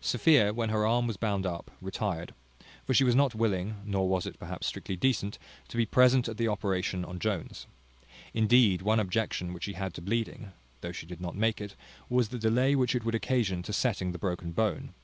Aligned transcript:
Sophia, 0.00 0.54
when 0.54 0.70
her 0.70 0.86
arm 0.86 1.06
was 1.06 1.18
bound 1.18 1.44
up, 1.44 1.70
retired: 1.82 2.32
for 2.86 2.94
she 2.94 3.04
was 3.04 3.14
not 3.14 3.34
willing 3.34 3.82
(nor 3.84 4.08
was 4.08 4.24
it, 4.26 4.38
perhaps, 4.38 4.66
strictly 4.66 4.96
decent) 4.96 5.38
to 5.68 5.76
be 5.76 5.84
present 5.84 6.26
at 6.26 6.38
the 6.38 6.48
operation 6.48 7.04
on 7.04 7.18
Jones. 7.18 7.66
Indeed, 8.32 8.80
one 8.80 8.98
objection 8.98 9.52
which 9.52 9.64
she 9.64 9.74
had 9.74 9.92
to 9.92 10.00
bleeding 10.00 10.52
(though 10.80 10.92
she 10.92 11.04
did 11.04 11.20
not 11.20 11.36
make 11.36 11.60
it) 11.60 11.74
was 12.08 12.30
the 12.30 12.38
delay 12.38 12.74
which 12.74 12.94
it 12.94 13.04
would 13.04 13.14
occasion 13.14 13.62
to 13.64 13.74
setting 13.74 14.12
the 14.12 14.18
broken 14.18 14.52
bone. 14.52 14.94